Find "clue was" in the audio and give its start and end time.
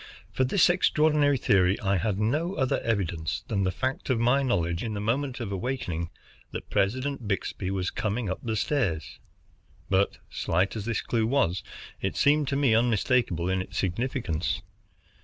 11.01-11.61